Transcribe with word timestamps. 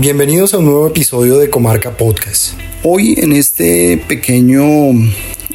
Bienvenidos 0.00 0.54
a 0.54 0.58
un 0.58 0.64
nuevo 0.64 0.86
episodio 0.86 1.36
de 1.36 1.50
Comarca 1.50 1.94
Podcast. 1.94 2.54
Hoy 2.82 3.16
en 3.18 3.32
este 3.32 4.02
pequeño 4.08 4.64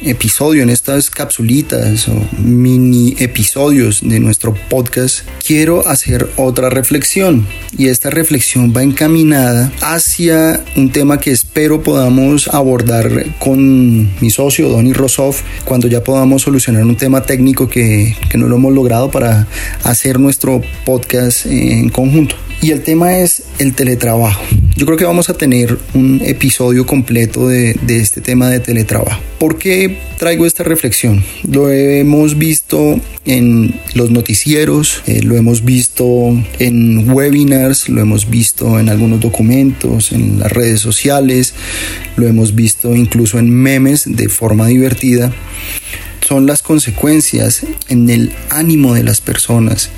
episodio, 0.02 0.62
en 0.62 0.70
estas 0.70 1.10
capsulitas 1.10 2.08
o 2.08 2.14
mini 2.38 3.14
episodios 3.18 4.00
de 4.02 4.20
nuestro 4.20 4.54
podcast, 4.68 5.20
quiero 5.44 5.86
hacer 5.86 6.28
otra 6.36 6.70
reflexión. 6.70 7.46
Y 7.76 7.88
esta 7.88 8.10
reflexión 8.10 8.72
va 8.76 8.82
encaminada 8.82 9.72
hacia 9.80 10.64
un 10.76 10.90
tema 10.90 11.18
que 11.18 11.30
espero 11.30 11.82
podamos 11.82 12.48
abordar 12.48 13.26
con 13.38 14.10
mi 14.20 14.30
socio, 14.30 14.68
Donny 14.68 14.92
Rosoff, 14.92 15.42
cuando 15.64 15.88
ya 15.88 16.02
podamos 16.02 16.42
solucionar 16.42 16.84
un 16.84 16.96
tema 16.96 17.22
técnico 17.22 17.68
que, 17.68 18.16
que 18.30 18.38
no 18.38 18.48
lo 18.48 18.56
hemos 18.56 18.72
logrado 18.72 19.10
para 19.10 19.46
hacer 19.84 20.18
nuestro 20.18 20.62
podcast 20.84 21.46
en 21.46 21.88
conjunto. 21.90 22.36
Y 22.62 22.70
el 22.70 22.82
tema 22.82 23.18
es 23.18 23.44
el 23.58 23.74
teletrabajo. 23.74 24.42
Yo 24.76 24.84
creo 24.84 24.98
que 24.98 25.06
vamos 25.06 25.30
a 25.30 25.34
tener 25.34 25.78
un 25.94 26.20
episodio 26.22 26.84
completo 26.84 27.48
de, 27.48 27.72
de, 27.80 27.98
este 27.98 28.20
tema 28.20 28.50
de 28.50 28.60
teletrabajo. 28.60 29.22
¿Por 29.38 29.56
qué 29.56 29.96
traigo 30.18 30.44
esta 30.44 30.64
reflexión? 30.64 31.24
Lo 31.50 31.70
hemos 31.70 32.36
visto 32.36 33.00
en 33.24 33.80
los 33.94 34.10
noticieros, 34.10 35.02
eh, 35.06 35.22
lo 35.22 35.34
hemos 35.34 35.64
visto 35.64 36.04
en 36.58 37.10
webinars, 37.10 37.88
lo 37.88 38.02
hemos 38.02 38.28
visto 38.28 38.78
en 38.78 38.90
algunos 38.90 39.20
documentos, 39.20 40.12
en 40.12 40.40
las 40.40 40.52
redes 40.52 40.80
sociales, 40.80 41.54
lo 42.16 42.26
hemos 42.26 42.54
visto 42.54 42.94
incluso 42.94 43.38
en 43.38 43.48
memes 43.48 44.04
de 44.04 44.28
forma 44.28 44.66
divertida 44.66 45.32
son 46.26 46.44
las 46.44 46.60
consecuencias 46.60 47.64
en 47.88 48.10
el 48.10 48.32
ánimo 48.50 48.94
de 48.94 49.04
las 49.04 49.20
personas 49.20 49.90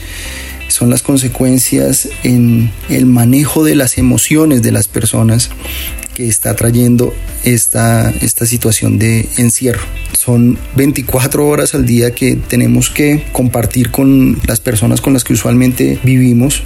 son 0.68 0.90
las 0.90 1.02
consecuencias 1.02 2.08
en 2.22 2.70
el 2.88 3.06
manejo 3.06 3.64
de 3.64 3.74
las 3.74 3.98
emociones 3.98 4.62
de 4.62 4.72
las 4.72 4.88
personas 4.88 5.50
que 6.14 6.28
está 6.28 6.54
trayendo 6.54 7.14
esta, 7.44 8.10
esta 8.10 8.44
situación 8.44 8.98
de 8.98 9.28
encierro. 9.36 9.82
Son 10.12 10.58
24 10.74 11.46
horas 11.46 11.74
al 11.74 11.86
día 11.86 12.12
que 12.12 12.36
tenemos 12.36 12.90
que 12.90 13.24
compartir 13.32 13.90
con 13.90 14.38
las 14.46 14.60
personas 14.60 15.00
con 15.00 15.12
las 15.12 15.24
que 15.24 15.32
usualmente 15.32 15.98
vivimos, 16.02 16.62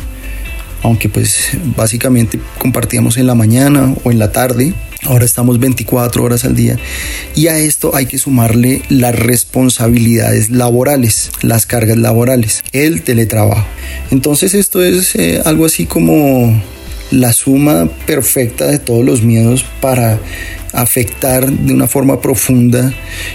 aunque 0.83 1.09
pues 1.09 1.51
básicamente 1.77 2.41
compartíamos 2.59 3.19
en 3.19 3.27
la 3.27 3.35
mañana 3.35 3.95
o 4.05 4.11
en 4.11 4.19
la 4.19 4.33
tarde, 4.33 4.73
Ahora 5.05 5.25
estamos 5.25 5.59
24 5.59 6.23
horas 6.23 6.45
al 6.45 6.55
día 6.55 6.79
y 7.35 7.49
a 7.49 7.59
esto 7.59 7.95
hay 7.95 8.07
que 8.07 8.19
sumarle 8.19 8.83
las 8.89 9.19
responsabilidades 9.19 10.51
laborales, 10.51 11.33
las 11.43 11.67
cargas 11.67 11.97
laborales, 11.97 12.63
el 12.73 13.03
teletrabajo. 13.03 13.67
Entonces 14.13 14.55
esto 14.55 14.83
es 14.83 15.17
eh, 15.17 15.43
algo 15.45 15.67
así 15.67 15.87
como 15.87 16.63
la 17.13 17.33
suma 17.33 17.89
perfecta 18.07 18.67
de 18.67 18.79
todos 18.79 19.05
los 19.05 19.23
miedos 19.23 19.65
para 19.81 20.19
afectar 20.73 21.51
de 21.51 21.75
una 21.75 21.87
forma 21.87 22.21
profunda 22.21 22.95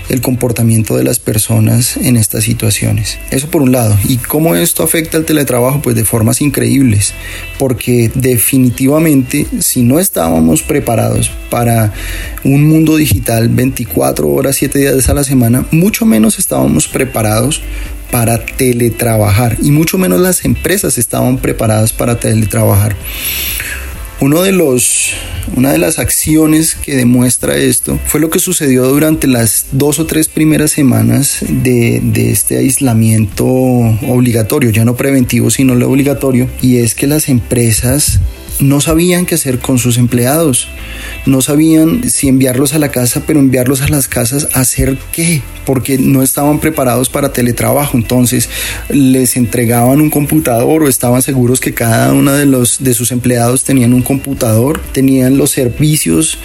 el 0.09 0.21
comportamiento 0.21 0.97
de 0.97 1.03
las 1.03 1.19
personas 1.19 1.95
en 1.97 2.17
estas 2.17 2.43
situaciones. 2.43 3.19
Eso 3.29 3.49
por 3.49 3.61
un 3.61 3.71
lado. 3.71 3.97
¿Y 4.07 4.17
cómo 4.17 4.55
esto 4.55 4.83
afecta 4.83 5.17
al 5.17 5.25
teletrabajo? 5.25 5.81
Pues 5.81 5.95
de 5.95 6.03
formas 6.03 6.41
increíbles, 6.41 7.13
porque 7.59 8.11
definitivamente 8.15 9.45
si 9.59 9.83
no 9.83 9.99
estábamos 9.99 10.63
preparados 10.63 11.31
para 11.49 11.93
un 12.43 12.67
mundo 12.67 12.97
digital 12.97 13.49
24 13.49 14.27
horas, 14.27 14.55
7 14.55 14.79
días 14.79 15.09
a 15.09 15.13
la 15.13 15.23
semana, 15.23 15.65
mucho 15.71 16.05
menos 16.05 16.39
estábamos 16.39 16.87
preparados 16.87 17.61
para 18.11 18.45
teletrabajar 18.45 19.57
y 19.61 19.71
mucho 19.71 19.97
menos 19.97 20.19
las 20.19 20.45
empresas 20.45 20.97
estaban 20.97 21.37
preparadas 21.37 21.93
para 21.93 22.19
teletrabajar. 22.19 22.95
Uno 24.19 24.41
de 24.41 24.51
los, 24.51 25.11
una 25.55 25.71
de 25.71 25.77
las 25.77 25.99
acciones 25.99 26.73
que 26.73 26.95
demuestra 26.95 27.55
esto 27.55 27.99
fue 28.07 28.19
lo 28.19 28.31
que 28.31 28.39
sucedió 28.39 28.87
durante 28.87 29.27
las 29.27 29.67
dos 29.73 29.99
o 29.99 30.07
tres 30.07 30.27
primeras 30.27 30.71
semanas 30.71 31.37
de, 31.47 32.01
de 32.01 32.31
este 32.31 32.57
aislamiento 32.57 33.45
obligatorio, 33.45 34.71
ya 34.71 34.85
no 34.85 34.95
preventivo, 34.95 35.51
sino 35.51 35.75
lo 35.75 35.87
obligatorio, 35.87 36.49
y 36.63 36.77
es 36.77 36.95
que 36.95 37.05
las 37.05 37.29
empresas 37.29 38.19
no 38.59 38.81
sabían 38.81 39.25
qué 39.25 39.35
hacer 39.35 39.59
con 39.59 39.77
sus 39.77 39.97
empleados, 39.97 40.67
no 41.25 41.41
sabían 41.41 42.09
si 42.09 42.27
enviarlos 42.27 42.73
a 42.73 42.79
la 42.79 42.89
casa, 42.89 43.23
pero 43.25 43.39
enviarlos 43.39 43.81
a 43.81 43.87
las 43.87 44.07
casas 44.07 44.47
hacer 44.53 44.97
qué, 45.11 45.41
porque 45.65 45.97
no 45.97 46.23
estaban 46.23 46.59
preparados 46.59 47.09
para 47.09 47.33
teletrabajo, 47.33 47.97
entonces 47.97 48.49
les 48.89 49.37
entregaban 49.37 50.01
un 50.01 50.09
computador 50.09 50.83
o 50.83 50.87
estaban 50.87 51.21
seguros 51.21 51.59
que 51.59 51.73
cada 51.73 52.13
uno 52.13 52.33
de 52.33 52.45
los 52.45 52.83
de 52.83 52.93
sus 52.93 53.11
empleados 53.11 53.63
tenían 53.63 53.93
un 53.93 54.01
computador, 54.01 54.81
tenían 54.91 55.37
los 55.37 55.51
servicios, 55.51 56.37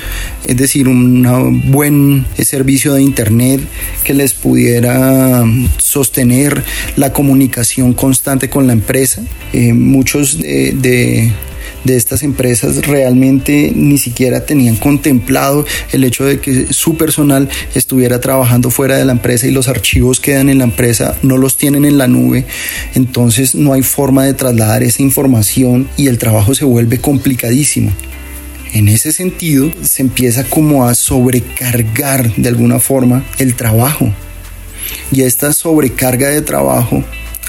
es 0.47 0.56
decir, 0.56 0.89
un 0.89 1.71
buen 1.71 2.27
servicio 2.39 2.94
de 2.94 3.03
internet 3.03 3.61
que 4.05 4.15
les 4.15 4.34
pudiera 4.34 5.44
sostener 5.79 6.62
la 6.97 7.12
comunicación 7.12 7.94
constante 7.94 8.50
con 8.50 8.67
la 8.67 8.73
empresa. 8.73 9.23
Eh, 9.53 9.73
muchos 9.73 10.39
de 10.39 11.33
de 11.84 11.97
estas 11.97 12.22
empresas 12.22 12.87
realmente 12.87 13.72
ni 13.75 13.98
siquiera 13.98 14.44
tenían 14.44 14.76
contemplado 14.76 15.65
el 15.93 16.04
hecho 16.04 16.25
de 16.25 16.41
que 16.41 16.72
su 16.72 16.97
personal 16.97 17.48
estuviera 17.75 18.20
trabajando 18.20 18.70
fuera 18.70 18.97
de 18.97 19.04
la 19.04 19.12
empresa 19.12 19.47
y 19.47 19.50
los 19.50 19.69
archivos 19.69 20.20
quedan 20.20 20.48
en 20.48 20.59
la 20.59 20.65
empresa, 20.65 21.16
no 21.22 21.37
los 21.37 21.56
tienen 21.56 21.84
en 21.84 21.98
la 21.98 22.06
nube, 22.06 22.47
entonces 22.94 23.54
no 23.54 23.72
hay 23.72 23.82
forma 23.82 24.25
de 24.25 24.34
trasladar 24.34 24.82
esa 24.82 25.03
información 25.03 25.88
y 25.97 26.09
el 26.09 26.19
trabajo 26.19 26.54
se 26.54 26.65
vuelve 26.65 26.98
complicadísimo. 26.98 27.93
En 28.72 28.88
ese 28.88 29.12
sentido, 29.12 29.70
se 29.82 30.00
empieza 30.00 30.44
como 30.44 30.87
a 30.87 30.94
sobrecargar 30.94 32.34
de 32.37 32.49
alguna 32.49 32.78
forma 32.78 33.22
el 33.38 33.54
trabajo. 33.54 34.10
Y 35.10 35.22
esta 35.22 35.53
sobrecarga 35.53 36.28
de 36.28 36.41
trabajo 36.41 37.04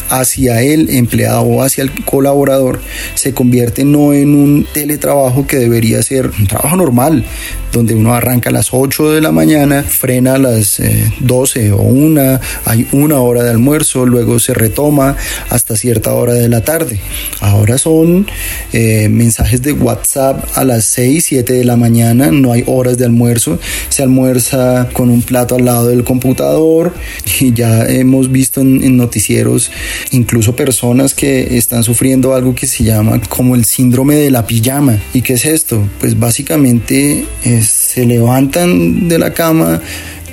hacia 0.09 0.61
el 0.61 0.89
empleado 0.89 1.41
o 1.41 1.63
hacia 1.63 1.83
el 1.83 1.91
colaborador 2.05 2.79
se 3.15 3.33
convierte 3.33 3.83
no 3.83 4.13
en 4.13 4.35
un 4.35 4.67
teletrabajo 4.73 5.47
que 5.47 5.57
debería 5.57 6.01
ser 6.01 6.31
un 6.39 6.47
trabajo 6.47 6.75
normal, 6.75 7.23
donde 7.71 7.95
uno 7.95 8.13
arranca 8.13 8.49
a 8.49 8.53
las 8.53 8.69
8 8.71 9.11
de 9.11 9.21
la 9.21 9.31
mañana, 9.31 9.83
frena 9.83 10.35
a 10.35 10.37
las 10.37 10.81
12 11.19 11.65
eh, 11.67 11.71
o 11.71 11.81
1, 11.81 12.39
hay 12.65 12.87
una 12.91 13.19
hora 13.19 13.43
de 13.43 13.49
almuerzo, 13.49 14.05
luego 14.05 14.39
se 14.39 14.53
retoma 14.53 15.15
hasta 15.49 15.75
cierta 15.75 16.13
hora 16.13 16.33
de 16.33 16.49
la 16.49 16.61
tarde. 16.61 16.99
Ahora 17.39 17.77
son 17.77 18.27
eh, 18.73 19.09
mensajes 19.09 19.61
de 19.61 19.73
WhatsApp 19.73 20.45
a 20.55 20.63
las 20.63 20.85
6, 20.85 21.23
7 21.25 21.53
de 21.53 21.65
la 21.65 21.77
mañana, 21.77 22.31
no 22.31 22.51
hay 22.51 22.63
horas 22.67 22.97
de 22.97 23.05
almuerzo, 23.05 23.59
se 23.89 24.03
almuerza 24.03 24.89
con 24.93 25.09
un 25.09 25.21
plato 25.21 25.55
al 25.55 25.65
lado 25.65 25.87
del 25.87 26.03
computador 26.03 26.93
y 27.39 27.53
ya 27.53 27.87
hemos 27.87 28.31
visto 28.31 28.61
en 28.61 28.97
noticieros 28.97 29.71
incluso 30.11 30.55
personas 30.55 31.13
que 31.13 31.57
están 31.57 31.83
sufriendo 31.83 32.33
algo 32.33 32.55
que 32.55 32.67
se 32.67 32.83
llama 32.83 33.21
como 33.29 33.55
el 33.55 33.65
síndrome 33.65 34.15
de 34.15 34.31
la 34.31 34.45
pijama. 34.45 34.97
¿Y 35.13 35.21
qué 35.21 35.33
es 35.33 35.45
esto? 35.45 35.87
Pues 35.99 36.19
básicamente 36.19 37.25
se 37.61 38.05
levantan 38.05 39.07
de 39.07 39.19
la 39.19 39.33
cama, 39.33 39.81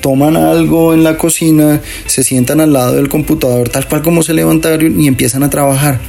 toman 0.00 0.36
algo 0.36 0.94
en 0.94 1.04
la 1.04 1.16
cocina, 1.16 1.80
se 2.06 2.24
sientan 2.24 2.60
al 2.60 2.72
lado 2.72 2.96
del 2.96 3.08
computador 3.08 3.68
tal 3.68 3.86
cual 3.86 4.02
como 4.02 4.22
se 4.22 4.34
levantaron 4.34 5.00
y 5.00 5.06
empiezan 5.06 5.42
a 5.42 5.50
trabajar. 5.50 6.00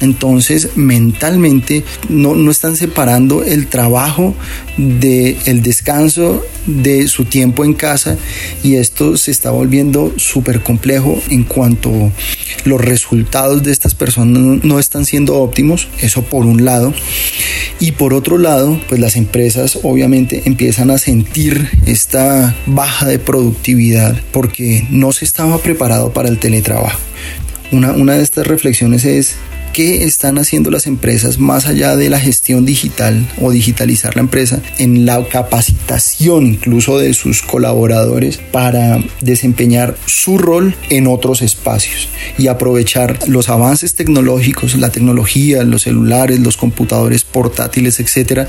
Entonces 0.00 0.76
mentalmente 0.76 1.84
no, 2.08 2.34
no 2.34 2.50
están 2.50 2.76
separando 2.76 3.42
el 3.42 3.66
trabajo 3.66 4.34
del 4.76 5.36
el 5.46 5.62
descanso 5.62 6.44
de 6.66 7.08
su 7.08 7.24
tiempo 7.24 7.64
en 7.64 7.74
casa 7.74 8.16
y 8.62 8.76
esto 8.76 9.16
se 9.16 9.30
está 9.30 9.50
volviendo 9.50 10.12
súper 10.16 10.62
complejo 10.62 11.20
en 11.30 11.44
cuanto 11.44 12.12
los 12.64 12.80
resultados 12.80 13.62
de 13.62 13.72
estas 13.72 13.94
personas 13.94 14.64
no 14.64 14.78
están 14.78 15.04
siendo 15.04 15.36
óptimos, 15.40 15.88
eso 16.00 16.22
por 16.22 16.46
un 16.46 16.64
lado. 16.64 16.92
Y 17.80 17.92
por 17.92 18.14
otro 18.14 18.38
lado, 18.38 18.80
pues 18.88 19.00
las 19.00 19.16
empresas 19.16 19.78
obviamente 19.82 20.42
empiezan 20.46 20.90
a 20.90 20.98
sentir 20.98 21.68
esta 21.86 22.56
baja 22.66 23.06
de 23.06 23.18
productividad 23.18 24.20
porque 24.32 24.86
no 24.90 25.12
se 25.12 25.24
estaba 25.24 25.58
preparado 25.58 26.12
para 26.12 26.28
el 26.28 26.38
teletrabajo. 26.38 26.98
Una, 27.70 27.92
una 27.92 28.14
de 28.14 28.22
estas 28.22 28.46
reflexiones 28.46 29.04
es 29.04 29.36
¿Qué 29.72 30.02
están 30.02 30.38
haciendo 30.38 30.70
las 30.72 30.86
empresas 30.88 31.38
más 31.38 31.66
allá 31.66 31.94
de 31.94 32.10
la 32.10 32.18
gestión 32.18 32.66
digital 32.66 33.28
o 33.40 33.52
digitalizar 33.52 34.16
la 34.16 34.22
empresa 34.22 34.60
en 34.78 35.06
la 35.06 35.22
capacitación 35.28 36.46
incluso 36.46 36.98
de 36.98 37.14
sus 37.14 37.42
colaboradores 37.42 38.38
para 38.38 39.02
desempeñar 39.20 39.96
su 40.06 40.36
rol 40.36 40.74
en 40.90 41.06
otros 41.06 41.42
espacios 41.42 42.08
y 42.38 42.48
aprovechar 42.48 43.28
los 43.28 43.48
avances 43.48 43.94
tecnológicos, 43.94 44.74
la 44.76 44.90
tecnología, 44.90 45.62
los 45.62 45.82
celulares, 45.82 46.40
los 46.40 46.56
computadores 46.56 47.22
portátiles, 47.22 48.00
etcétera, 48.00 48.48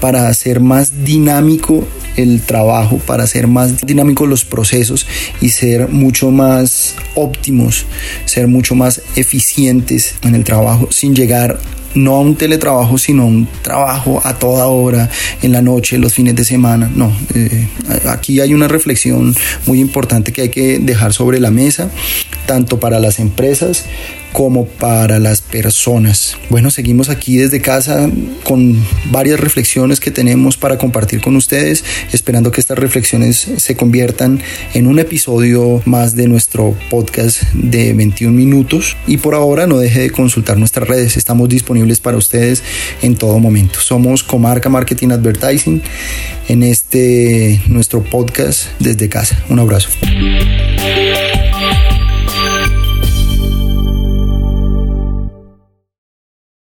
para 0.00 0.28
hacer 0.28 0.60
más 0.60 1.04
dinámico 1.04 1.86
el 2.16 2.40
trabajo, 2.40 2.98
para 2.98 3.24
hacer 3.24 3.46
más 3.46 3.84
dinámicos 3.86 4.28
los 4.28 4.44
procesos 4.44 5.06
y 5.40 5.50
ser 5.50 5.88
mucho 5.88 6.30
más 6.30 6.94
óptimos, 7.14 7.86
ser 8.24 8.48
mucho 8.48 8.74
más 8.74 9.02
eficientes 9.16 10.14
en 10.22 10.34
el 10.34 10.44
trabajo 10.44 10.59
sin 10.90 11.14
llegar 11.14 11.58
no 11.94 12.16
a 12.16 12.20
un 12.20 12.36
teletrabajo, 12.36 12.98
sino 12.98 13.22
a 13.22 13.26
un 13.26 13.48
trabajo 13.62 14.20
a 14.24 14.38
toda 14.38 14.66
hora, 14.66 15.08
en 15.42 15.52
la 15.52 15.62
noche, 15.62 15.98
los 15.98 16.14
fines 16.14 16.36
de 16.36 16.44
semana. 16.44 16.90
No, 16.94 17.12
eh, 17.34 17.68
aquí 18.08 18.40
hay 18.40 18.54
una 18.54 18.68
reflexión 18.68 19.34
muy 19.66 19.80
importante 19.80 20.32
que 20.32 20.42
hay 20.42 20.48
que 20.50 20.78
dejar 20.78 21.12
sobre 21.12 21.40
la 21.40 21.50
mesa, 21.50 21.90
tanto 22.46 22.80
para 22.80 23.00
las 23.00 23.18
empresas 23.18 23.84
como 24.32 24.66
para 24.66 25.18
las 25.18 25.40
personas. 25.40 26.36
Bueno, 26.50 26.70
seguimos 26.70 27.08
aquí 27.08 27.36
desde 27.36 27.60
casa 27.60 28.08
con 28.44 28.76
varias 29.10 29.40
reflexiones 29.40 30.00
que 30.00 30.10
tenemos 30.10 30.56
para 30.56 30.78
compartir 30.78 31.20
con 31.20 31.36
ustedes, 31.36 31.84
esperando 32.12 32.50
que 32.50 32.60
estas 32.60 32.78
reflexiones 32.78 33.48
se 33.56 33.76
conviertan 33.76 34.40
en 34.74 34.86
un 34.86 34.98
episodio 34.98 35.82
más 35.84 36.14
de 36.14 36.28
nuestro 36.28 36.76
podcast 36.90 37.42
de 37.54 37.92
21 37.92 38.36
minutos. 38.36 38.96
Y 39.06 39.16
por 39.18 39.34
ahora 39.34 39.66
no 39.66 39.78
deje 39.78 40.00
de 40.00 40.10
consultar 40.10 40.58
nuestras 40.58 40.88
redes, 40.88 41.16
estamos 41.16 41.48
para 42.00 42.16
ustedes 42.16 42.62
en 43.02 43.16
todo 43.16 43.38
momento. 43.38 43.80
Somos 43.80 44.22
Comarca 44.22 44.68
Marketing 44.68 45.08
Advertising 45.10 45.82
en 46.48 46.62
este 46.62 47.60
nuestro 47.68 48.02
podcast 48.02 48.66
desde 48.78 49.08
casa. 49.08 49.42
Un 49.48 49.58
abrazo. 49.58 49.88